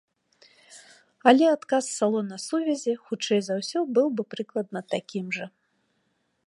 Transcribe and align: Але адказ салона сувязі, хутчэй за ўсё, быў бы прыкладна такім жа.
Але 1.31 1.45
адказ 1.55 1.83
салона 1.97 2.37
сувязі, 2.47 2.93
хутчэй 3.09 3.41
за 3.49 3.53
ўсё, 3.59 3.79
быў 3.97 4.07
бы 4.19 4.23
прыкладна 4.35 4.79
такім 4.95 5.25
жа. 5.39 5.45